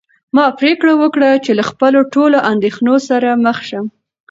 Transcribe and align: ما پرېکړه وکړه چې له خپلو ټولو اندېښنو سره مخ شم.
ما 0.35 0.45
پرېکړه 0.59 0.93
وکړه 1.01 1.29
چې 1.45 1.51
له 1.57 1.63
خپلو 1.69 1.99
ټولو 2.13 2.37
اندېښنو 2.51 2.95
سره 3.09 3.29
مخ 3.45 3.57
شم. 3.69 3.85